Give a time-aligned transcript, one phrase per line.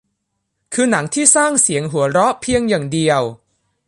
[0.73, 3.21] คือหนังที่สร้างเสียงหัวเราะเพียงอย่างเดียว